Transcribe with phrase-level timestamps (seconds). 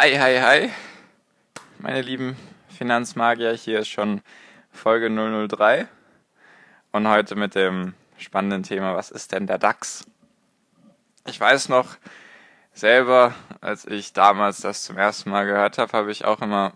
[0.00, 0.70] Hi, hi, hi.
[1.80, 2.36] Meine lieben
[2.68, 4.20] Finanzmagier, hier ist schon
[4.70, 5.88] Folge 003
[6.92, 10.06] und heute mit dem spannenden Thema, was ist denn der DAX?
[11.26, 11.96] Ich weiß noch
[12.72, 16.74] selber, als ich damals das zum ersten Mal gehört habe, habe ich auch immer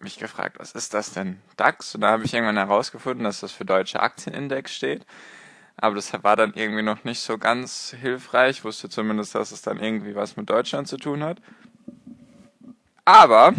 [0.00, 1.94] mich gefragt, was ist das denn DAX?
[1.94, 5.06] Und da habe ich irgendwann herausgefunden, dass das für Deutsche Aktienindex steht.
[5.78, 8.58] Aber das war dann irgendwie noch nicht so ganz hilfreich.
[8.58, 11.40] Ich wusste zumindest, dass es dann irgendwie was mit Deutschland zu tun hat.
[13.08, 13.54] Aber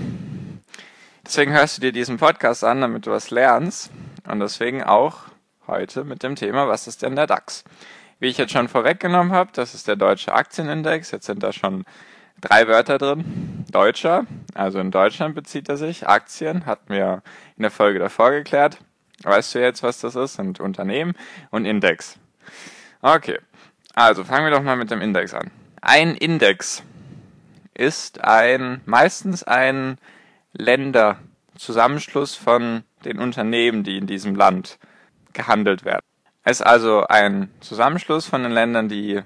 [1.25, 3.89] deswegen hörst du dir diesen Podcast an, damit du was lernst.
[4.27, 5.21] Und deswegen auch
[5.65, 7.63] heute mit dem Thema, was ist denn der DAX?
[8.19, 11.09] Wie ich jetzt schon vorweggenommen habe, das ist der deutsche Aktienindex.
[11.09, 11.83] Jetzt sind da schon
[12.39, 13.65] drei Wörter drin.
[13.71, 16.07] Deutscher, also in Deutschland bezieht er sich.
[16.07, 17.23] Aktien, hatten wir
[17.57, 18.77] in der Folge davor geklärt.
[19.23, 20.35] Weißt du jetzt, was das ist?
[20.35, 21.15] Sind Unternehmen
[21.49, 22.19] und Index.
[23.01, 23.39] Okay,
[23.95, 25.49] also fangen wir doch mal mit dem Index an.
[25.81, 26.83] Ein Index
[27.79, 29.97] ist ein meistens ein
[30.51, 34.77] Länderzusammenschluss von den Unternehmen, die in diesem Land
[35.31, 36.03] gehandelt werden.
[36.43, 39.21] Es ist also ein Zusammenschluss von den Ländern, die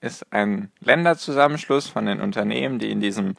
[0.00, 3.36] ist ein Länderzusammenschluss von den Unternehmen, die in diesem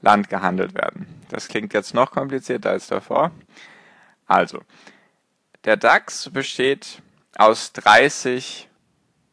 [0.00, 1.06] Land gehandelt werden.
[1.28, 3.32] Das klingt jetzt noch komplizierter als davor.
[4.26, 4.62] Also,
[5.64, 7.02] der DAX besteht
[7.36, 8.68] aus 30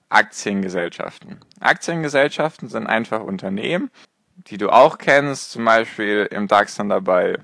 [0.09, 1.39] Aktiengesellschaften.
[1.59, 3.89] Aktiengesellschaften sind einfach Unternehmen,
[4.35, 7.37] die du auch kennst, zum Beispiel im DAX dann dabei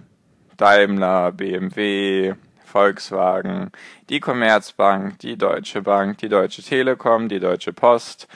[0.58, 3.72] Daimler, BMW, Volkswagen,
[4.10, 8.28] die Commerzbank, die Deutsche Bank, die Deutsche Telekom, die Deutsche Post,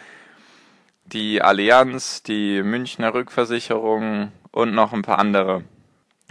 [1.06, 5.63] die Allianz, die Münchner Rückversicherung und noch ein paar andere.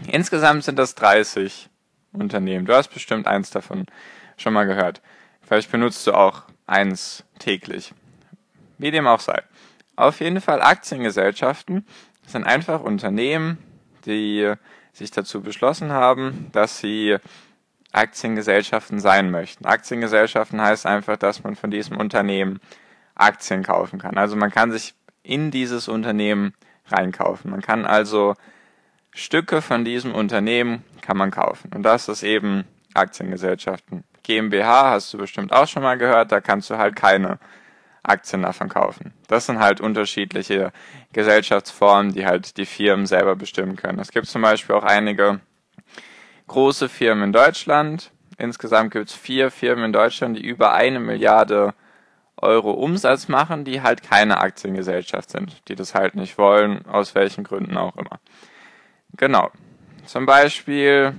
[0.06, 1.68] Insgesamt sind das 30
[2.12, 2.66] Unternehmen.
[2.66, 3.86] Du hast bestimmt eins davon
[4.36, 5.00] schon mal gehört.
[5.42, 7.92] Vielleicht benutzt du auch eins täglich.
[8.78, 9.42] Wie dem auch sei.
[9.94, 11.86] Auf jeden Fall Aktiengesellschaften
[12.32, 13.58] sind einfach Unternehmen,
[14.06, 14.52] die
[14.92, 17.16] sich dazu beschlossen haben, dass sie
[17.92, 19.66] Aktiengesellschaften sein möchten.
[19.66, 22.60] Aktiengesellschaften heißt einfach, dass man von diesem Unternehmen
[23.14, 24.16] Aktien kaufen kann.
[24.16, 26.54] Also man kann sich in dieses Unternehmen
[26.86, 27.50] reinkaufen.
[27.50, 28.34] Man kann also
[29.14, 31.70] Stücke von diesem Unternehmen kann man kaufen.
[31.74, 32.64] Und das ist eben
[32.94, 34.04] Aktiengesellschaften.
[34.22, 37.38] GmbH hast du bestimmt auch schon mal gehört, da kannst du halt keine
[38.02, 39.12] Aktien davon kaufen.
[39.28, 40.72] Das sind halt unterschiedliche
[41.12, 43.98] Gesellschaftsformen, die halt die Firmen selber bestimmen können.
[43.98, 45.40] Es gibt zum Beispiel auch einige
[46.48, 48.10] große Firmen in Deutschland.
[48.38, 51.74] Insgesamt gibt es vier Firmen in Deutschland, die über eine Milliarde
[52.36, 57.44] Euro Umsatz machen, die halt keine Aktiengesellschaft sind, die das halt nicht wollen, aus welchen
[57.44, 58.18] Gründen auch immer.
[59.16, 59.50] Genau.
[60.06, 61.14] Zum Beispiel,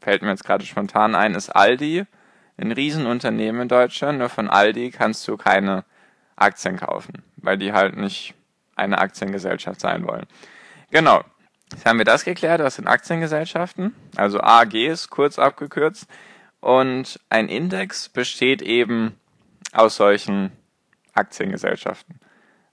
[0.00, 2.06] fällt mir jetzt gerade spontan ein, ist Aldi,
[2.56, 4.18] ein Riesenunternehmen in Deutschland.
[4.18, 5.84] Nur von Aldi kannst du keine
[6.40, 8.34] Aktien kaufen, weil die halt nicht
[8.76, 10.26] eine Aktiengesellschaft sein wollen.
[10.90, 11.22] Genau.
[11.72, 16.06] Jetzt haben wir das geklärt, was sind Aktiengesellschaften, also AGs, kurz abgekürzt.
[16.60, 19.14] Und ein Index besteht eben
[19.72, 20.50] aus solchen
[21.12, 22.20] Aktiengesellschaften.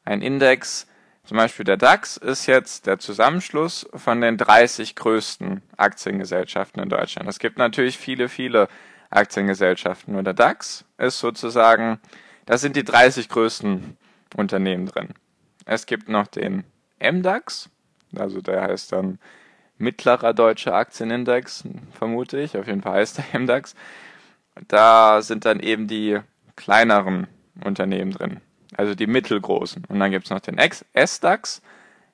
[0.05, 0.87] Ein Index,
[1.25, 7.27] zum Beispiel der DAX, ist jetzt der Zusammenschluss von den 30 größten Aktiengesellschaften in Deutschland.
[7.27, 8.69] Es gibt natürlich viele, viele
[9.09, 10.13] Aktiengesellschaften.
[10.13, 11.99] Nur der DAX ist sozusagen
[12.45, 13.97] da sind die 30 größten
[14.35, 15.09] Unternehmen drin.
[15.65, 16.63] Es gibt noch den
[16.99, 17.69] MDAX,
[18.15, 19.19] also der heißt dann
[19.77, 22.57] Mittlerer Deutscher Aktienindex, vermute ich.
[22.57, 23.75] Auf jeden Fall heißt der MDAX.
[24.67, 26.19] Da sind dann eben die
[26.55, 27.27] kleineren
[27.63, 28.39] Unternehmen drin,
[28.77, 29.83] also die mittelgroßen.
[29.89, 31.61] Und dann gibt es noch den SDAX,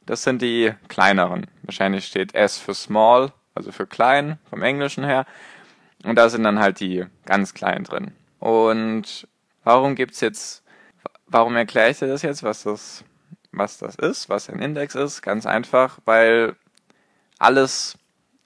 [0.05, 1.45] das sind die kleineren.
[1.63, 5.25] Wahrscheinlich steht S für Small, also für klein vom Englischen her.
[6.03, 8.11] Und da sind dann halt die ganz kleinen drin.
[8.39, 9.27] Und
[9.63, 10.63] Warum gibt's jetzt,
[11.27, 13.03] warum erkläre ich dir das jetzt, was das,
[13.51, 15.21] was das ist, was ein Index ist?
[15.21, 16.55] Ganz einfach, weil
[17.37, 17.97] alles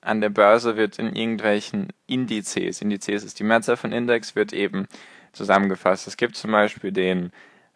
[0.01, 4.87] an der Börse wird in irgendwelchen Indizes, Indizes ist die Mehrzahl von Index, wird eben
[5.33, 6.07] zusammengefasst.
[6.07, 7.31] Es gibt zum Beispiel den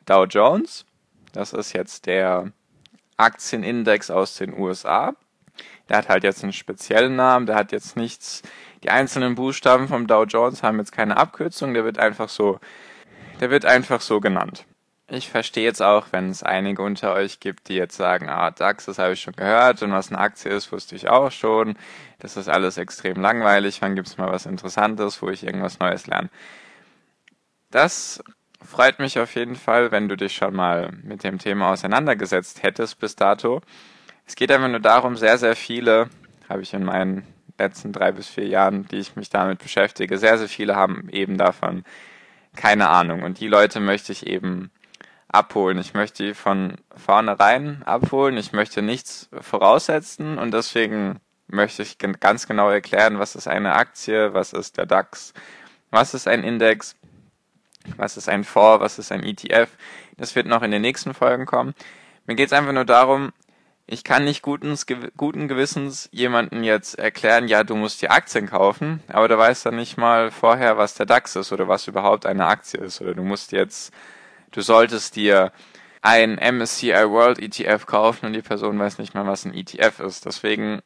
[0.06, 0.86] Dow Jones,
[1.34, 2.52] das ist jetzt der
[3.18, 5.14] Aktienindex aus den USA.
[5.90, 8.44] Der hat halt jetzt einen speziellen Namen, der hat jetzt nichts,
[8.84, 12.60] die einzelnen Buchstaben vom Dow Jones haben jetzt keine Abkürzung, der wird einfach so
[13.40, 14.66] der wird einfach so genannt.
[15.12, 18.86] ich verstehe jetzt auch, wenn es einige unter euch gibt, die jetzt sagen, ah, DAX,
[18.86, 21.78] das habe ich schon gehört und was eine Aktie ist, wusste ich auch schon.
[22.20, 23.82] Das ist alles extrem langweilig.
[23.82, 26.30] Wann gibt es mal was Interessantes, wo ich irgendwas Neues lerne?
[27.72, 28.24] Das
[28.64, 33.00] freut mich auf jeden Fall, wenn du dich schon mal mit dem Thema auseinandergesetzt hättest
[33.00, 33.62] bis dato.
[34.26, 36.10] Es geht einfach nur darum, sehr, sehr viele,
[36.48, 37.26] habe ich in meinen
[37.58, 41.38] letzten drei bis vier Jahren, die ich mich damit beschäftige, sehr, sehr viele haben eben
[41.38, 41.84] davon
[42.56, 43.24] keine Ahnung.
[43.24, 44.72] Und die Leute möchte ich eben
[45.28, 45.78] abholen.
[45.78, 48.38] Ich möchte die von vornherein abholen.
[48.38, 54.34] Ich möchte nichts voraussetzen und deswegen möchte ich ganz genau erklären, was ist eine Aktie,
[54.34, 55.34] was ist der DAX,
[55.90, 56.96] was ist ein Index,
[57.98, 59.70] was ist ein Fonds, was ist ein ETF.
[60.18, 61.74] Das wird noch in den nächsten Folgen kommen.
[62.26, 63.32] Mir geht es einfach nur darum,
[63.90, 64.78] ich kann nicht guten,
[65.18, 69.76] guten Gewissens jemanden jetzt erklären, ja, du musst die Aktien kaufen, aber du weißt dann
[69.76, 73.02] nicht mal vorher, was der DAX ist oder was überhaupt eine Aktie ist.
[73.02, 73.94] Oder du musst jetzt
[74.52, 75.52] Du solltest dir
[76.02, 80.26] ein MSCI World ETF kaufen und die Person weiß nicht mal, was ein ETF ist.
[80.26, 80.82] Deswegen,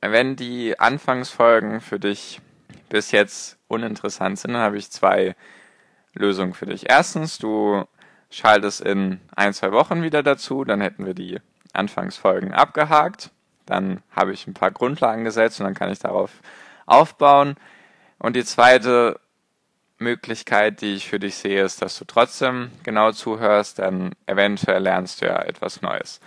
[0.00, 2.40] wenn die Anfangsfolgen für dich
[2.88, 5.36] bis jetzt uninteressant sind, habe ich zwei
[6.14, 6.90] Lösungen für dich.
[6.90, 7.84] Erstens, du
[8.30, 11.38] schaltest in ein, zwei Wochen wieder dazu, dann hätten wir die
[11.72, 13.30] Anfangsfolgen abgehakt.
[13.66, 16.30] Dann habe ich ein paar Grundlagen gesetzt und dann kann ich darauf
[16.86, 17.56] aufbauen.
[18.18, 19.20] Und die zweite
[19.98, 25.20] Möglichkeit, die ich für dich sehe, ist, dass du trotzdem genau zuhörst, dann eventuell lernst
[25.20, 26.20] du ja etwas Neues.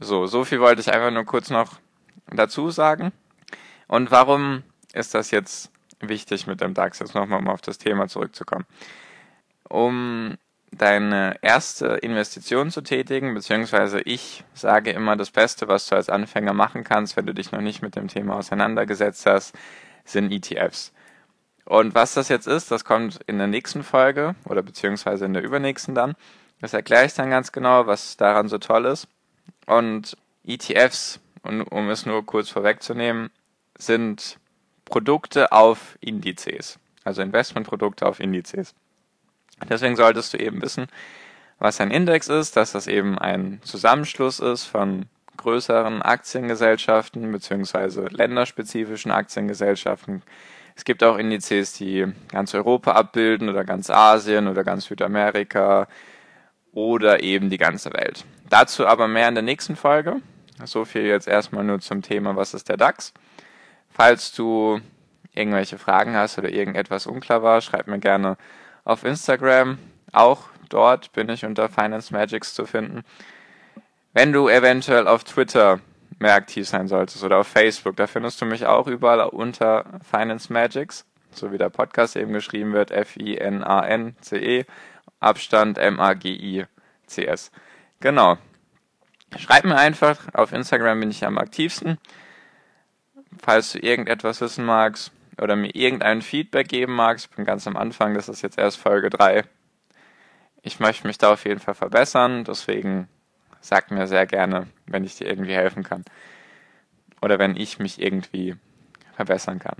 [0.00, 1.78] So, so viel wollte ich einfach nur kurz noch
[2.26, 3.12] dazu sagen.
[3.86, 4.62] Und warum
[4.92, 5.70] ist das jetzt
[6.00, 7.00] wichtig mit dem DAX?
[7.00, 8.64] Jetzt nochmal, um auf das Thema zurückzukommen.
[9.68, 10.36] Um
[10.72, 16.52] deine erste Investition zu tätigen, beziehungsweise ich sage immer, das Beste, was du als Anfänger
[16.52, 19.54] machen kannst, wenn du dich noch nicht mit dem Thema auseinandergesetzt hast,
[20.04, 20.92] sind ETFs.
[21.64, 25.42] Und was das jetzt ist, das kommt in der nächsten Folge oder beziehungsweise in der
[25.42, 26.14] übernächsten dann.
[26.60, 29.08] Das erkläre ich dann ganz genau, was daran so toll ist.
[29.66, 33.30] Und ETFs, um es nur kurz vorwegzunehmen,
[33.78, 34.38] sind
[34.84, 36.78] Produkte auf Indizes.
[37.04, 38.74] Also Investmentprodukte auf Indizes.
[39.68, 40.86] Deswegen solltest du eben wissen,
[41.58, 49.10] was ein Index ist, dass das eben ein Zusammenschluss ist von größeren Aktiengesellschaften beziehungsweise länderspezifischen
[49.10, 50.22] Aktiengesellschaften,
[50.80, 55.88] es gibt auch Indizes, die ganz Europa abbilden oder ganz Asien oder ganz Südamerika
[56.72, 58.24] oder eben die ganze Welt.
[58.48, 60.16] Dazu aber mehr in der nächsten Folge.
[60.64, 63.12] So viel jetzt erstmal nur zum Thema, was ist der DAX.
[63.90, 64.80] Falls du
[65.34, 68.38] irgendwelche Fragen hast oder irgendetwas unklar war, schreib mir gerne
[68.84, 69.78] auf Instagram.
[70.12, 73.02] Auch dort bin ich unter Finance Magics zu finden.
[74.12, 75.80] Wenn du eventuell auf Twitter
[76.20, 77.96] mehr aktiv sein solltest oder auf Facebook.
[77.96, 82.72] Da findest du mich auch überall unter Finance Magics, so wie der Podcast eben geschrieben
[82.72, 84.64] wird, F-I-N-A-N-C-E,
[85.18, 87.50] Abstand M-A-G-I-C-S.
[88.00, 88.36] Genau.
[89.38, 91.98] Schreib mir einfach, auf Instagram bin ich am aktivsten.
[93.42, 97.76] Falls du irgendetwas wissen magst oder mir irgendein Feedback geben magst, ich bin ganz am
[97.76, 99.44] Anfang, das ist jetzt erst Folge 3.
[100.62, 103.08] Ich möchte mich da auf jeden Fall verbessern, deswegen
[103.60, 106.04] sag mir sehr gerne, wenn ich dir irgendwie helfen kann.
[107.22, 108.56] Oder wenn ich mich irgendwie
[109.14, 109.76] verbessern kann.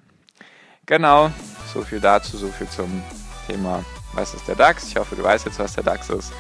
[0.87, 1.31] Genau,
[1.73, 3.03] so viel dazu, so viel zum
[3.47, 4.89] Thema, was ist der DAX.
[4.89, 6.33] Ich hoffe, du weißt jetzt, was der DAX ist.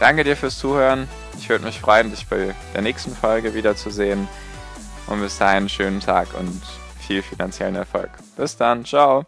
[0.00, 1.08] Danke dir fürs Zuhören.
[1.36, 4.28] Ich würde mich freuen, dich bei der nächsten Folge wiederzusehen.
[5.06, 6.62] Und bis dahin schönen Tag und
[7.08, 8.10] viel finanziellen Erfolg.
[8.36, 9.24] Bis dann, ciao.